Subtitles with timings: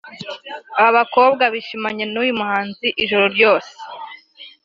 [0.81, 3.73] Abo bakobwa bishimanye n’uyu muhanzi ijoro ryose